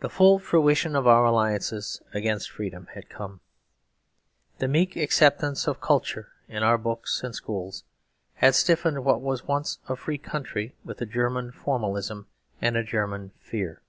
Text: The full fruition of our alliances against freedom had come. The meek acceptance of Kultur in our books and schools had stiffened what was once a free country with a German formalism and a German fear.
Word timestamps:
The 0.00 0.08
full 0.08 0.38
fruition 0.38 0.96
of 0.96 1.06
our 1.06 1.26
alliances 1.26 2.00
against 2.14 2.50
freedom 2.50 2.86
had 2.94 3.10
come. 3.10 3.40
The 4.56 4.66
meek 4.68 4.96
acceptance 4.96 5.68
of 5.68 5.82
Kultur 5.82 6.28
in 6.48 6.62
our 6.62 6.78
books 6.78 7.22
and 7.22 7.34
schools 7.34 7.84
had 8.36 8.54
stiffened 8.54 9.04
what 9.04 9.20
was 9.20 9.44
once 9.44 9.80
a 9.86 9.96
free 9.96 10.16
country 10.16 10.74
with 10.82 11.02
a 11.02 11.04
German 11.04 11.52
formalism 11.52 12.26
and 12.62 12.74
a 12.74 12.82
German 12.82 13.32
fear. 13.38 13.82